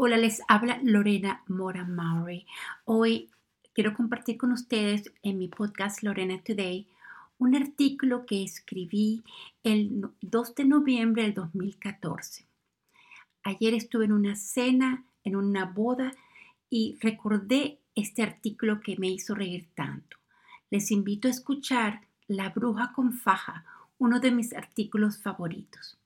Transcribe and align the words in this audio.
Hola, 0.00 0.16
les 0.16 0.42
habla 0.46 0.78
Lorena 0.84 1.42
Mora 1.48 1.84
Maury. 1.84 2.46
Hoy 2.84 3.30
quiero 3.74 3.94
compartir 3.94 4.38
con 4.38 4.52
ustedes 4.52 5.12
en 5.24 5.38
mi 5.38 5.48
podcast 5.48 6.04
Lorena 6.04 6.40
Today 6.40 6.86
un 7.38 7.56
artículo 7.56 8.24
que 8.24 8.44
escribí 8.44 9.24
el 9.64 10.08
2 10.20 10.54
de 10.54 10.64
noviembre 10.66 11.24
del 11.24 11.34
2014. 11.34 12.46
Ayer 13.42 13.74
estuve 13.74 14.04
en 14.04 14.12
una 14.12 14.36
cena, 14.36 15.04
en 15.24 15.34
una 15.34 15.64
boda 15.64 16.12
y 16.70 16.96
recordé 17.00 17.80
este 17.96 18.22
artículo 18.22 18.78
que 18.78 18.96
me 18.98 19.08
hizo 19.08 19.34
reír 19.34 19.66
tanto. 19.74 20.16
Les 20.70 20.92
invito 20.92 21.26
a 21.26 21.32
escuchar 21.32 22.02
La 22.28 22.50
bruja 22.50 22.92
con 22.92 23.14
faja, 23.14 23.64
uno 23.98 24.20
de 24.20 24.30
mis 24.30 24.54
artículos 24.54 25.20
favoritos. 25.20 25.98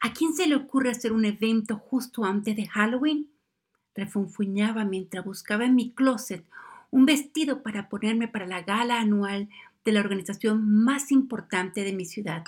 ¿A 0.00 0.12
quién 0.12 0.34
se 0.34 0.46
le 0.46 0.56
ocurre 0.56 0.90
hacer 0.90 1.12
un 1.12 1.24
evento 1.24 1.76
justo 1.76 2.24
antes 2.24 2.56
de 2.56 2.66
Halloween? 2.66 3.30
Refunfuñaba 3.94 4.84
mientras 4.84 5.24
buscaba 5.24 5.64
en 5.64 5.74
mi 5.74 5.92
closet 5.92 6.44
un 6.90 7.06
vestido 7.06 7.62
para 7.62 7.88
ponerme 7.88 8.28
para 8.28 8.46
la 8.46 8.62
gala 8.62 9.00
anual 9.00 9.48
de 9.84 9.92
la 9.92 10.00
organización 10.00 10.84
más 10.84 11.10
importante 11.10 11.82
de 11.84 11.92
mi 11.92 12.04
ciudad. 12.04 12.44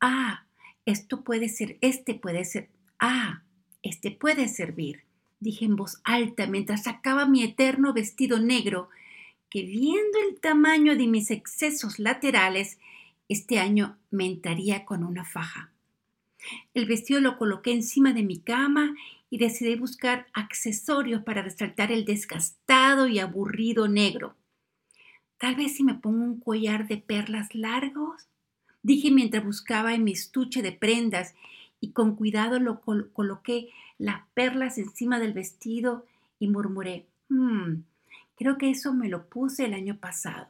Ah, 0.00 0.44
esto 0.84 1.22
puede 1.22 1.48
ser, 1.48 1.78
este 1.80 2.14
puede 2.14 2.44
ser, 2.44 2.68
ah, 2.98 3.42
este 3.82 4.10
puede 4.10 4.48
servir, 4.48 5.04
dije 5.40 5.64
en 5.64 5.76
voz 5.76 6.00
alta 6.04 6.46
mientras 6.46 6.84
sacaba 6.84 7.26
mi 7.26 7.42
eterno 7.42 7.92
vestido 7.92 8.40
negro, 8.40 8.88
que 9.48 9.62
viendo 9.62 10.18
el 10.28 10.40
tamaño 10.40 10.96
de 10.96 11.06
mis 11.06 11.30
excesos 11.30 11.98
laterales, 11.98 12.78
este 13.28 13.60
año 13.60 13.96
me 14.10 14.26
entraría 14.26 14.84
con 14.84 15.04
una 15.04 15.24
faja. 15.24 15.70
El 16.74 16.86
vestido 16.86 17.20
lo 17.20 17.36
coloqué 17.38 17.72
encima 17.72 18.12
de 18.12 18.22
mi 18.22 18.38
cama 18.38 18.94
y 19.30 19.38
decidí 19.38 19.76
buscar 19.76 20.26
accesorios 20.32 21.22
para 21.22 21.42
resaltar 21.42 21.90
el 21.90 22.04
desgastado 22.04 23.08
y 23.08 23.18
aburrido 23.18 23.88
negro. 23.88 24.36
Tal 25.38 25.56
vez 25.56 25.76
si 25.76 25.84
me 25.84 25.94
pongo 25.94 26.24
un 26.24 26.40
collar 26.40 26.86
de 26.86 26.98
perlas 26.98 27.54
largos, 27.54 28.28
dije 28.82 29.10
mientras 29.10 29.44
buscaba 29.44 29.94
en 29.94 30.04
mi 30.04 30.12
estuche 30.12 30.62
de 30.62 30.72
prendas 30.72 31.34
y 31.80 31.90
con 31.90 32.16
cuidado 32.16 32.60
lo 32.60 32.80
coloqué 32.80 33.70
las 33.98 34.22
perlas 34.34 34.78
encima 34.78 35.18
del 35.18 35.32
vestido 35.32 36.06
y 36.38 36.48
murmuré, 36.48 37.06
hmm, 37.28 37.82
creo 38.36 38.58
que 38.58 38.70
eso 38.70 38.94
me 38.94 39.08
lo 39.08 39.26
puse 39.28 39.64
el 39.64 39.74
año 39.74 39.98
pasado. 39.98 40.48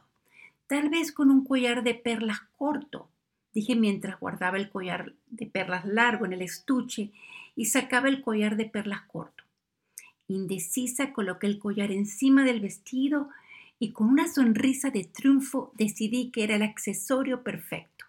Tal 0.67 0.89
vez 0.89 1.11
con 1.11 1.29
un 1.29 1.45
collar 1.45 1.83
de 1.83 1.93
perlas 1.93 2.39
corto 2.57 3.09
dije 3.55 3.75
mientras 3.75 4.19
guardaba 4.19 4.57
el 4.57 4.69
collar 4.69 5.13
de 5.27 5.47
perlas 5.47 5.85
largo 5.85 6.25
en 6.25 6.33
el 6.33 6.41
estuche 6.41 7.11
y 7.55 7.65
sacaba 7.65 8.09
el 8.09 8.21
collar 8.21 8.57
de 8.57 8.65
perlas 8.65 9.03
corto. 9.07 9.45
Indecisa 10.27 11.13
coloqué 11.13 11.47
el 11.47 11.57
collar 11.57 11.91
encima 11.91 12.43
del 12.43 12.59
vestido 12.59 13.29
y 13.79 13.93
con 13.93 14.09
una 14.09 14.27
sonrisa 14.27 14.89
de 14.89 15.05
triunfo 15.05 15.71
decidí 15.75 16.31
que 16.31 16.43
era 16.43 16.57
el 16.57 16.63
accesorio 16.63 17.43
perfecto. 17.43 18.05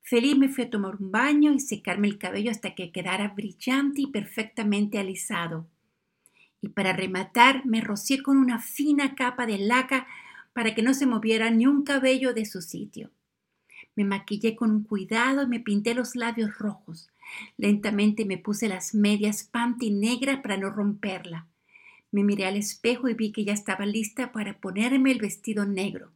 Feliz 0.00 0.38
me 0.38 0.48
fui 0.48 0.64
a 0.64 0.70
tomar 0.70 0.96
un 0.96 1.10
baño 1.10 1.52
y 1.52 1.60
secarme 1.60 2.08
el 2.08 2.16
cabello 2.16 2.50
hasta 2.50 2.74
que 2.74 2.90
quedara 2.90 3.28
brillante 3.28 4.00
y 4.00 4.06
perfectamente 4.06 4.98
alisado. 4.98 5.66
Y 6.62 6.70
para 6.70 6.94
rematar 6.94 7.66
me 7.66 7.82
rocié 7.82 8.22
con 8.22 8.38
una 8.38 8.58
fina 8.58 9.14
capa 9.14 9.44
de 9.44 9.58
laca 9.58 10.06
para 10.54 10.74
que 10.74 10.82
no 10.82 10.94
se 10.94 11.04
moviera 11.04 11.50
ni 11.50 11.66
un 11.66 11.84
cabello 11.84 12.32
de 12.32 12.46
su 12.46 12.62
sitio. 12.62 13.10
Me 13.98 14.04
maquillé 14.04 14.54
con 14.54 14.84
cuidado 14.84 15.42
y 15.42 15.48
me 15.48 15.58
pinté 15.58 15.92
los 15.92 16.14
labios 16.14 16.56
rojos. 16.56 17.10
Lentamente 17.56 18.24
me 18.24 18.38
puse 18.38 18.68
las 18.68 18.94
medias 18.94 19.42
panty 19.42 19.90
negras 19.90 20.38
para 20.40 20.56
no 20.56 20.70
romperla. 20.70 21.48
Me 22.12 22.22
miré 22.22 22.46
al 22.46 22.56
espejo 22.56 23.08
y 23.08 23.14
vi 23.14 23.32
que 23.32 23.44
ya 23.44 23.52
estaba 23.52 23.86
lista 23.86 24.30
para 24.30 24.60
ponerme 24.60 25.10
el 25.10 25.18
vestido 25.18 25.66
negro. 25.66 26.12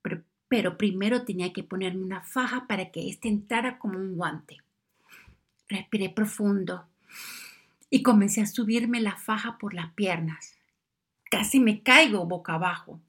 Pero, 0.00 0.22
pero 0.46 0.78
primero 0.78 1.24
tenía 1.24 1.52
que 1.52 1.64
ponerme 1.64 2.04
una 2.04 2.22
faja 2.22 2.68
para 2.68 2.92
que 2.92 3.08
éste 3.08 3.26
entrara 3.26 3.80
como 3.80 3.98
un 3.98 4.14
guante. 4.14 4.58
Respiré 5.68 6.08
profundo 6.08 6.86
y 7.90 8.04
comencé 8.04 8.42
a 8.42 8.46
subirme 8.46 9.00
la 9.00 9.16
faja 9.16 9.58
por 9.58 9.74
las 9.74 9.92
piernas. 9.94 10.56
Casi 11.32 11.58
me 11.58 11.82
caigo 11.82 12.26
boca 12.26 12.54
abajo. 12.54 13.00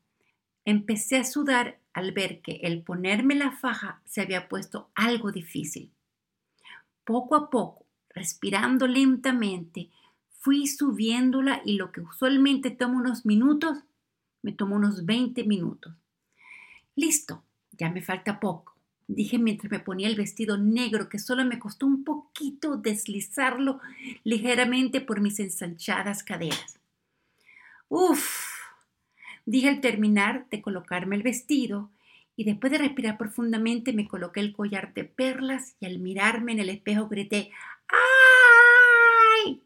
Empecé 0.67 1.15
a 1.15 1.23
sudar 1.23 1.79
al 1.93 2.11
ver 2.11 2.41
que 2.41 2.59
el 2.63 2.81
ponerme 2.83 3.35
la 3.35 3.53
faja 3.53 4.01
se 4.03 4.19
había 4.19 4.49
puesto 4.49 4.89
algo 4.95 5.31
difícil. 5.31 5.93
Poco 7.05 7.35
a 7.35 7.49
poco, 7.49 7.85
respirando 8.09 8.85
lentamente, 8.85 9.89
fui 10.39 10.67
subiéndola 10.67 11.61
y 11.63 11.77
lo 11.77 11.93
que 11.93 12.01
usualmente 12.01 12.69
toma 12.69 12.97
unos 12.97 13.25
minutos, 13.25 13.77
me 14.41 14.51
tomó 14.51 14.75
unos 14.75 15.05
20 15.05 15.45
minutos. 15.45 15.93
Listo, 16.97 17.45
ya 17.71 17.89
me 17.89 18.01
falta 18.01 18.41
poco, 18.41 18.75
dije 19.07 19.39
mientras 19.39 19.71
me 19.71 19.79
ponía 19.79 20.09
el 20.09 20.17
vestido 20.17 20.57
negro 20.57 21.07
que 21.07 21.17
solo 21.17 21.45
me 21.45 21.59
costó 21.59 21.85
un 21.85 22.03
poquito 22.03 22.75
deslizarlo 22.75 23.79
ligeramente 24.25 24.99
por 24.99 25.21
mis 25.21 25.39
ensanchadas 25.39 26.23
caderas. 26.23 26.77
Uf, 27.87 28.56
Dije 29.47 29.69
al 29.69 29.79
terminar 29.79 30.45
de 30.49 30.61
colocarme 30.61 31.15
el 31.15 31.23
vestido 31.23 31.89
y 32.35 32.43
después 32.43 32.69
de 32.69 32.79
respirar 32.79 33.17
profundamente 33.17 33.93
me 33.93 34.05
coloqué 34.05 34.41
el 34.41 34.51
collar 34.51 34.93
de 34.93 35.05
perlas 35.05 35.77
y 35.79 35.85
al 35.85 35.99
mirarme 35.99 36.51
en 36.51 36.59
el 36.59 36.69
espejo 36.69 37.07
grité 37.07 37.49
¡Ay! 39.45 39.61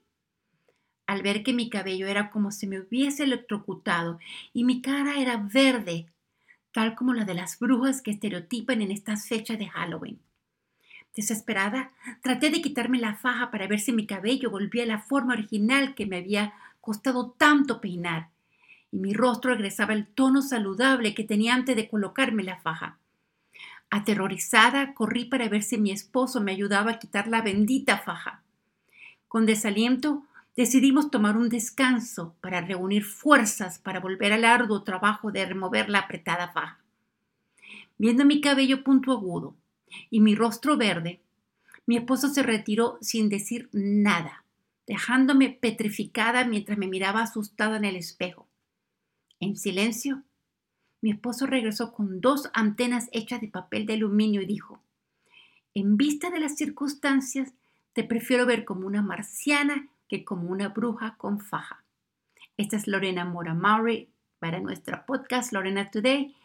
Al 1.07 1.23
ver 1.23 1.41
que 1.41 1.53
mi 1.53 1.67
cabello 1.67 2.05
era 2.05 2.29
como 2.29 2.51
si 2.51 2.67
me 2.67 2.79
hubiese 2.79 3.23
electrocutado 3.23 4.19
y 4.53 4.65
mi 4.65 4.83
cara 4.83 5.19
era 5.19 5.37
verde, 5.51 6.05
tal 6.71 6.93
como 6.93 7.15
la 7.15 7.25
de 7.25 7.33
las 7.33 7.57
brujas 7.57 8.03
que 8.03 8.11
estereotipan 8.11 8.83
en 8.83 8.91
estas 8.91 9.27
fechas 9.27 9.57
de 9.57 9.67
Halloween. 9.67 10.19
Desesperada, 11.15 11.91
traté 12.21 12.51
de 12.51 12.61
quitarme 12.61 12.99
la 12.99 13.15
faja 13.15 13.49
para 13.49 13.65
ver 13.65 13.79
si 13.79 13.93
mi 13.93 14.05
cabello 14.05 14.51
volvía 14.51 14.83
a 14.83 14.85
la 14.85 14.99
forma 14.99 15.33
original 15.33 15.95
que 15.95 16.05
me 16.05 16.17
había 16.17 16.53
costado 16.81 17.31
tanto 17.31 17.81
peinar 17.81 18.30
y 18.91 18.99
mi 18.99 19.13
rostro 19.13 19.51
regresaba 19.51 19.93
el 19.93 20.05
tono 20.07 20.41
saludable 20.41 21.15
que 21.15 21.23
tenía 21.23 21.55
antes 21.55 21.75
de 21.75 21.87
colocarme 21.87 22.43
la 22.43 22.57
faja. 22.57 22.97
Aterrorizada, 23.89 24.93
corrí 24.93 25.25
para 25.25 25.49
ver 25.49 25.63
si 25.63 25.77
mi 25.77 25.91
esposo 25.91 26.41
me 26.41 26.51
ayudaba 26.51 26.91
a 26.91 26.99
quitar 26.99 27.27
la 27.27 27.41
bendita 27.41 27.97
faja. 27.97 28.41
Con 29.27 29.45
desaliento, 29.45 30.23
decidimos 30.55 31.09
tomar 31.09 31.37
un 31.37 31.49
descanso 31.49 32.35
para 32.41 32.61
reunir 32.61 33.03
fuerzas 33.03 33.79
para 33.79 33.99
volver 33.99 34.33
al 34.33 34.45
arduo 34.45 34.83
trabajo 34.83 35.31
de 35.31 35.45
remover 35.45 35.89
la 35.89 35.99
apretada 35.99 36.51
faja. 36.51 36.79
Viendo 37.97 38.25
mi 38.25 38.41
cabello 38.41 38.83
puntiagudo 38.83 39.55
y 40.09 40.21
mi 40.21 40.35
rostro 40.35 40.75
verde, 40.75 41.21
mi 41.85 41.97
esposo 41.97 42.29
se 42.29 42.43
retiró 42.43 42.97
sin 43.01 43.29
decir 43.29 43.69
nada, 43.71 44.43
dejándome 44.87 45.49
petrificada 45.49 46.45
mientras 46.45 46.77
me 46.77 46.87
miraba 46.87 47.23
asustada 47.23 47.77
en 47.77 47.85
el 47.85 47.95
espejo. 47.95 48.47
En 49.41 49.57
silencio, 49.57 50.21
mi 51.01 51.09
esposo 51.09 51.47
regresó 51.47 51.93
con 51.93 52.21
dos 52.21 52.51
antenas 52.53 53.09
hechas 53.11 53.41
de 53.41 53.47
papel 53.47 53.87
de 53.87 53.93
aluminio 53.93 54.43
y 54.43 54.45
dijo, 54.45 54.83
en 55.73 55.97
vista 55.97 56.29
de 56.29 56.39
las 56.39 56.57
circunstancias, 56.57 57.51
te 57.93 58.03
prefiero 58.03 58.45
ver 58.45 58.65
como 58.65 58.85
una 58.85 59.01
marciana 59.01 59.89
que 60.07 60.23
como 60.23 60.51
una 60.51 60.69
bruja 60.69 61.15
con 61.17 61.39
faja. 61.39 61.83
Esta 62.55 62.77
es 62.77 62.85
Lorena 62.85 63.25
Mora 63.25 63.55
Maury 63.55 64.09
para 64.37 64.59
nuestra 64.59 65.07
podcast 65.07 65.51
Lorena 65.53 65.89
Today 65.89 66.35